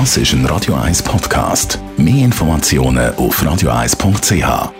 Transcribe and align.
Das 0.00 0.16
ist 0.16 0.32
ein 0.32 0.44
Radio 0.46 0.74
1 0.74 1.04
Podcast. 1.04 1.78
Mehr 1.96 2.24
Informationen 2.24 3.14
auf 3.14 3.40
radio1.ch. 3.40 4.72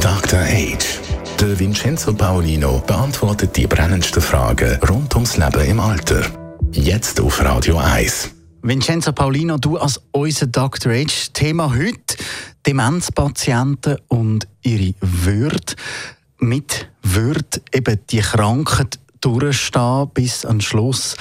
Dr. 0.00 0.38
Age. 0.38 1.00
Der 1.40 1.58
Vincenzo 1.58 2.14
Paolino 2.14 2.80
beantwortet 2.86 3.56
die 3.56 3.66
brennendsten 3.66 4.22
Fragen 4.22 4.78
rund 4.88 5.12
ums 5.16 5.36
Leben 5.36 5.66
im 5.66 5.80
Alter. 5.80 6.22
Jetzt 6.70 7.20
auf 7.20 7.42
Radio 7.42 7.78
1. 7.78 8.30
Vincenzo 8.62 9.10
Paulino, 9.12 9.58
du 9.58 9.76
als 9.76 10.00
unser 10.12 10.46
Dr. 10.46 10.92
Age. 10.92 11.32
Thema 11.32 11.74
heute: 11.74 12.16
Demenzpatienten 12.64 13.96
und 14.06 14.46
ihre 14.62 14.94
Würde. 15.00 15.74
Mit 16.38 16.88
Würde 17.02 17.60
eben 17.72 17.98
die 18.08 18.20
Krankheit 18.20 19.00
durchstehen 19.20 20.10
bis 20.14 20.44
an 20.44 20.60
Schluss. 20.60 21.16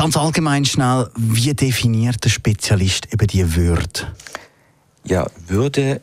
Ganz 0.00 0.16
allgemein 0.16 0.64
schnell, 0.64 1.10
wie 1.14 1.52
definiert 1.52 2.24
der 2.24 2.30
Spezialist 2.30 3.12
eben 3.12 3.26
die 3.26 3.54
Würde? 3.54 4.10
Ja, 5.04 5.26
Würde, 5.46 6.00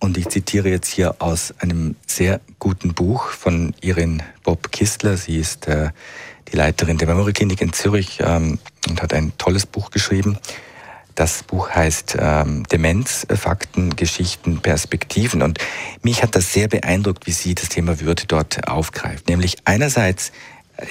und 0.00 0.18
ich 0.18 0.28
zitiere 0.30 0.68
jetzt 0.68 0.88
hier 0.88 1.14
aus 1.20 1.54
einem 1.60 1.94
sehr 2.08 2.40
guten 2.58 2.92
Buch 2.92 3.28
von 3.28 3.72
Irin 3.80 4.20
Bob 4.42 4.72
Kistler. 4.72 5.16
Sie 5.16 5.36
ist 5.36 5.68
äh, 5.68 5.90
die 6.50 6.56
Leiterin 6.56 6.98
der 6.98 7.06
Memory 7.06 7.34
Klinik 7.34 7.60
in 7.60 7.72
Zürich 7.72 8.18
ähm, 8.18 8.58
und 8.88 9.00
hat 9.00 9.14
ein 9.14 9.32
tolles 9.38 9.64
Buch 9.64 9.92
geschrieben. 9.92 10.38
Das 11.14 11.44
Buch 11.44 11.70
heißt 11.70 12.16
ähm, 12.18 12.64
Demenz, 12.64 13.28
Fakten, 13.32 13.94
Geschichten, 13.94 14.58
Perspektiven. 14.58 15.42
Und 15.42 15.60
mich 16.02 16.24
hat 16.24 16.34
das 16.34 16.52
sehr 16.52 16.66
beeindruckt, 16.66 17.28
wie 17.28 17.32
sie 17.32 17.54
das 17.54 17.68
Thema 17.68 18.00
Würde 18.00 18.24
dort 18.26 18.66
aufgreift. 18.66 19.28
Nämlich 19.28 19.58
einerseits 19.64 20.32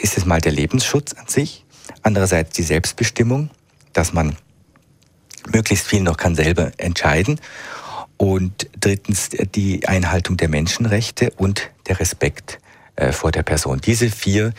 ist 0.01 0.17
es 0.17 0.26
mal 0.26 0.40
der 0.40 0.53
Lebensschutz 0.53 1.12
an 1.13 1.27
sich, 1.27 1.64
Andererseits 2.02 2.55
die 2.55 2.63
Selbstbestimmung, 2.63 3.49
dass 3.93 4.13
man 4.13 4.35
möglichst 5.52 5.87
viel 5.87 6.01
noch 6.01 6.18
kann 6.18 6.35
selber 6.35 6.71
entscheiden. 6.77 7.40
Und 8.18 8.70
drittens 8.79 9.29
die 9.29 9.87
Einhaltung 9.87 10.37
der 10.37 10.48
Menschenrechte 10.48 11.32
und 11.32 11.70
der 11.87 11.99
Respekt 11.99 12.59
äh, 12.96 13.12
vor 13.12 13.32
der 13.32 13.43
Person. 13.43 13.82
Diese 13.82 14.09
vier 14.09 14.54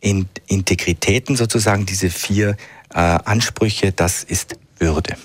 Integritäten 0.00 1.36
sozusagen, 1.36 1.86
diese 1.86 2.10
vier 2.10 2.56
äh, 2.92 2.98
Ansprüche, 2.98 3.92
das 3.92 4.24
ist 4.24 4.56
Würde. 4.78 5.16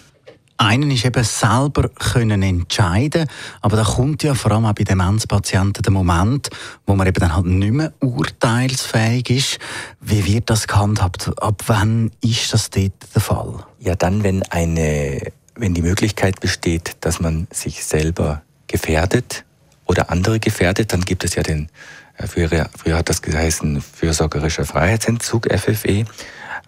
Einen 0.58 0.89
ist 0.89 1.05
eben 1.05 1.23
selber 1.23 1.88
können 1.89 2.41
entscheiden, 2.41 3.27
aber 3.61 3.77
da 3.77 3.83
kommt 3.83 4.23
ja 4.23 4.33
vor 4.33 4.52
allem 4.52 4.66
auch 4.66 4.73
bei 4.73 4.83
Demenzpatienten 4.83 5.83
der 5.83 5.91
Moment, 5.91 6.50
wo 6.88 6.95
man 6.95 7.05
eben 7.05 7.19
dann 7.19 7.36
halt 7.36 7.45
nicht 7.45 7.73
mehr 7.73 7.94
urteilsfähig 8.00 9.30
ist. 9.30 9.59
Wie 10.02 10.25
wird 10.25 10.50
das 10.50 10.67
gehandhabt? 10.67 11.31
Ab 11.39 11.61
wann 11.67 12.11
ist 12.22 12.53
das 12.53 12.72
dort 12.72 12.94
der 13.13 13.22
Fall? 13.22 13.66
Ja, 13.80 13.95
dann, 13.95 14.23
wenn 14.23 14.41
eine, 14.44 15.31
wenn 15.55 15.75
die 15.75 15.83
Möglichkeit 15.83 16.39
besteht, 16.39 16.97
dass 17.02 17.19
man 17.19 17.47
sich 17.52 17.85
selber 17.85 18.41
gefährdet 18.66 19.45
oder 19.85 20.09
andere 20.09 20.39
gefährdet, 20.39 20.91
dann 20.91 21.02
gibt 21.02 21.23
es 21.23 21.35
ja 21.35 21.44
den, 21.44 21.69
äh, 22.17 22.25
früher, 22.25 22.69
früher 22.75 22.97
hat 22.97 23.09
das 23.09 23.22
geheißen, 23.22 23.81
fürsorgerischer 23.81 24.66
Freiheitsentzug, 24.66 25.47
FFE. 25.53 26.05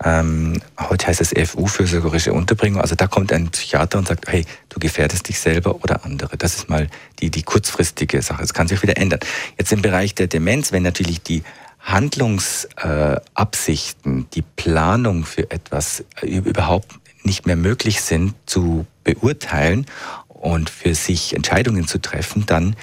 Ähm, 0.04 0.62
heute 0.80 1.08
heißt 1.08 1.22
es 1.22 1.50
FU, 1.50 1.68
fürsorgerische 1.68 2.34
Unterbringung. 2.34 2.82
Also 2.82 2.96
da 2.96 3.08
kommt 3.08 3.34
ein 3.34 3.50
Psychiater 3.50 3.98
und 3.98 4.08
sagt, 4.08 4.32
hey, 4.32 4.46
du 4.70 4.80
gefährdest 4.80 5.28
dich 5.28 5.40
selber 5.40 5.84
oder 5.84 6.06
andere. 6.06 6.38
Das 6.38 6.56
ist 6.56 6.70
mal 6.70 6.88
die, 7.20 7.30
die 7.30 7.44
kurzfristige 7.44 8.22
Sache. 8.22 8.42
Das 8.42 8.54
kann 8.54 8.68
sich 8.68 8.82
wieder 8.82 8.98
ändern. 8.98 9.20
Jetzt 9.58 9.74
im 9.74 9.82
Bereich 9.82 10.16
der 10.16 10.28
Demenz, 10.28 10.72
wenn 10.72 10.84
natürlich 10.84 11.22
die 11.22 11.44
Handlungsabsichten, 11.80 14.22
äh, 14.22 14.26
die 14.34 14.42
Planung 14.42 15.26
für 15.26 15.52
etwas 15.52 16.06
äh, 16.22 16.28
überhaupt 16.28 16.94
nicht 17.24 17.46
mehr 17.46 17.58
möglich 17.58 18.02
sind 18.02 18.34
zu 18.46 18.86
beurteilen 19.04 19.86
und 20.28 20.70
für 20.70 20.96
sich 20.96 21.36
Entscheidungen 21.36 21.88
zu 21.88 22.00
treffen, 22.00 22.46
dann 22.46 22.76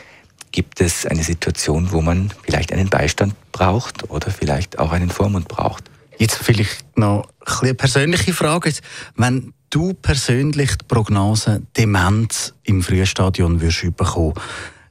gibt 0.52 0.80
es 0.80 1.06
eine 1.06 1.22
Situation, 1.22 1.92
wo 1.92 2.00
man 2.00 2.32
vielleicht 2.42 2.72
einen 2.72 2.88
Beistand 2.88 3.34
braucht 3.52 4.08
oder 4.10 4.30
vielleicht 4.30 4.78
auch 4.78 4.92
einen 4.92 5.10
Vormund 5.10 5.48
braucht. 5.48 5.84
Jetzt 6.18 6.36
vielleicht 6.36 6.96
noch 6.96 7.28
eine 7.60 7.74
persönliche 7.74 8.32
Frage. 8.32 8.72
Wenn 9.16 9.52
du 9.70 9.94
persönlich 9.94 10.76
die 10.76 10.84
Prognose 10.86 11.62
Demenz 11.76 12.54
im 12.64 12.82
Frühstadion 12.82 13.60
würdest 13.60 13.96
bekommen, 13.96 14.34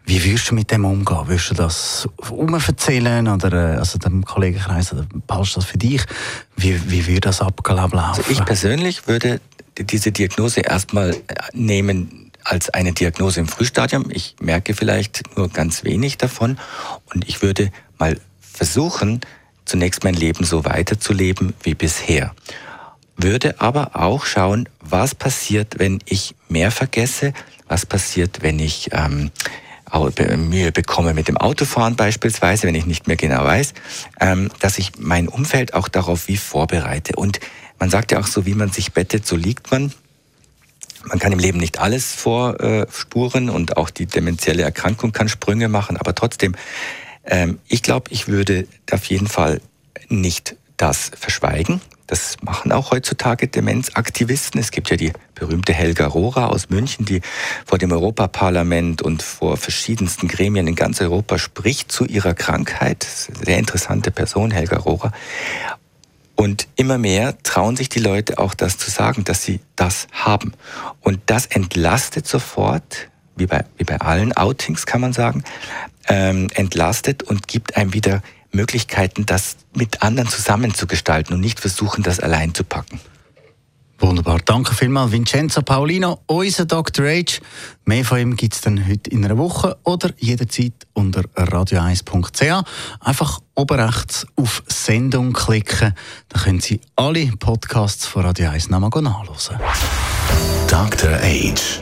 wie 0.07 0.23
würdest 0.23 0.51
du 0.51 0.55
mit 0.55 0.69
dem 0.69 0.85
umgehen? 0.85 1.27
Würdest 1.27 1.49
du 1.49 1.55
das 1.55 2.07
erzählen 2.67 3.27
oder 3.27 3.73
äh, 3.73 3.77
also 3.77 3.97
dem 3.97 4.23
Kollegenkreis 4.23 4.93
oder 4.93 5.07
passt 5.25 5.57
das 5.57 5.65
für 5.65 5.79
dich? 5.79 6.03
Wie, 6.55 6.91
wie 6.91 7.07
würde 7.07 7.21
das 7.21 7.41
ablaufen? 7.41 7.97
Also 7.97 8.21
ich 8.29 8.45
persönlich 8.45 9.07
würde 9.07 9.41
diese 9.79 10.11
Diagnose 10.11 10.61
erstmal 10.61 11.11
äh, 11.11 11.15
nehmen 11.53 12.31
als 12.43 12.69
eine 12.69 12.93
Diagnose 12.93 13.39
im 13.39 13.47
Frühstadium. 13.47 14.11
Ich 14.11 14.35
merke 14.39 14.75
vielleicht 14.75 15.35
nur 15.35 15.49
ganz 15.49 15.83
wenig 15.83 16.19
davon 16.19 16.59
und 17.11 17.27
ich 17.27 17.41
würde 17.41 17.71
mal 17.97 18.19
versuchen, 18.39 19.21
zunächst 19.65 20.03
mein 20.03 20.13
Leben 20.13 20.45
so 20.45 20.65
weiterzuleben 20.65 21.53
wie 21.63 21.75
bisher. 21.75 22.33
Würde 23.17 23.59
aber 23.59 23.95
auch 23.95 24.25
schauen, 24.25 24.67
was 24.81 25.15
passiert, 25.15 25.79
wenn 25.79 25.99
ich 26.05 26.35
mehr 26.49 26.71
vergesse, 26.71 27.33
was 27.67 27.85
passiert, 27.85 28.41
wenn 28.41 28.59
ich 28.59 28.89
ähm, 28.91 29.31
Mühe 30.37 30.71
bekomme 30.71 31.13
mit 31.13 31.27
dem 31.27 31.37
Autofahren 31.37 31.95
beispielsweise, 31.95 32.67
wenn 32.67 32.75
ich 32.75 32.85
nicht 32.85 33.07
mehr 33.07 33.15
genau 33.15 33.43
weiß, 33.43 33.73
ähm, 34.19 34.49
dass 34.59 34.77
ich 34.77 34.93
mein 34.99 35.27
Umfeld 35.27 35.73
auch 35.73 35.87
darauf 35.87 36.27
wie 36.27 36.37
vorbereite. 36.37 37.15
Und 37.15 37.39
man 37.79 37.89
sagt 37.89 38.11
ja 38.11 38.19
auch 38.19 38.27
so, 38.27 38.45
wie 38.45 38.53
man 38.53 38.71
sich 38.71 38.91
bettet, 38.93 39.25
so 39.25 39.35
liegt 39.35 39.71
man. 39.71 39.93
Man 41.05 41.19
kann 41.19 41.31
im 41.31 41.39
Leben 41.39 41.59
nicht 41.59 41.79
alles 41.79 42.13
vorspuren 42.13 43.49
und 43.49 43.77
auch 43.77 43.91
die 43.91 44.07
dementielle 44.07 44.63
Erkrankung 44.63 45.11
kann 45.11 45.29
Sprünge 45.29 45.69
machen, 45.69 45.97
aber 45.97 46.15
trotzdem 46.15 46.55
ähm, 47.25 47.59
ich 47.67 47.81
glaube, 47.81 48.11
ich 48.11 48.27
würde 48.27 48.67
auf 48.91 49.05
jeden 49.05 49.27
Fall 49.27 49.61
nicht 50.09 50.55
das 50.77 51.11
verschweigen. 51.17 51.81
Das 52.07 52.37
machen 52.43 52.71
auch 52.71 52.91
heutzutage 52.91 53.47
Demenzaktivisten. 53.47 54.61
Es 54.61 54.69
gibt 54.69 54.91
ja 54.91 54.97
die 54.97 55.11
berühmte 55.33 55.73
Helga 55.73 56.05
Rohrer 56.05 56.51
aus 56.51 56.69
München, 56.69 57.05
die 57.05 57.21
vor 57.65 57.79
dem 57.79 57.91
Europaparlament 57.91 59.01
und 59.01 59.23
vor 59.23 59.57
verschiedensten 59.57 60.27
Gremien 60.27 60.67
in 60.67 60.75
ganz 60.75 61.01
Europa 61.01 61.39
spricht 61.39 61.91
zu 61.91 62.05
ihrer 62.05 62.35
Krankheit. 62.35 63.03
Sehr 63.03 63.57
interessante 63.57 64.11
Person, 64.11 64.51
Helga 64.51 64.77
Rohrer. 64.77 65.11
Und 66.35 66.67
immer 66.75 66.97
mehr 66.97 67.41
trauen 67.41 67.75
sich 67.75 67.89
die 67.89 67.99
Leute 67.99 68.37
auch 68.37 68.53
das 68.53 68.77
zu 68.77 68.91
sagen, 68.91 69.23
dass 69.23 69.43
sie 69.43 69.61
das 69.75 70.07
haben. 70.11 70.53
Und 71.01 71.21
das 71.25 71.47
entlastet 71.47 72.27
sofort, 72.27 73.09
wie 73.35 73.47
bei, 73.47 73.65
wie 73.77 73.83
bei 73.83 73.99
allen 73.99 74.33
Outings 74.33 74.85
kann 74.85 75.01
man 75.01 75.13
sagen, 75.13 75.43
ähm, 76.07 76.47
entlastet 76.53 77.23
und 77.23 77.47
gibt 77.47 77.77
einem 77.77 77.93
wieder 77.93 78.21
Möglichkeiten, 78.51 79.25
das 79.25 79.57
mit 79.73 80.01
anderen 80.01 80.29
zusammen 80.29 80.73
zu 80.73 80.87
gestalten 80.87 81.33
und 81.33 81.41
nicht 81.41 81.59
versuchen, 81.59 82.03
das 82.03 82.19
allein 82.19 82.53
zu 82.53 82.63
packen. 82.63 82.99
Wunderbar. 83.99 84.39
Danke 84.43 84.75
vielmals, 84.75 85.11
Vincenzo 85.11 85.61
Paulino, 85.61 86.19
unser 86.25 86.65
Dr. 86.65 87.05
Age. 87.05 87.39
Mehr 87.85 88.03
von 88.03 88.19
ihm 88.19 88.35
gibt 88.35 88.53
es 88.53 88.61
dann 88.61 88.87
heute 88.87 89.09
in 89.09 89.23
einer 89.23 89.37
Woche 89.37 89.77
oder 89.83 90.11
jederzeit 90.17 90.73
unter 90.93 91.21
radio1.ch. 91.21 92.65
Einfach 92.99 93.39
oben 93.55 93.79
rechts 93.79 94.27
auf 94.35 94.63
Sendung 94.67 95.31
klicken. 95.31 95.93
Dann 96.29 96.41
können 96.41 96.59
Sie 96.59 96.81
alle 96.97 97.27
Podcasts 97.39 98.05
von 98.05 98.25
Radio 98.25 98.49
1 98.49 98.69
nochmal 98.69 99.01
nachhören. 99.01 99.61
Dr. 100.67 101.11
Age. 101.21 101.81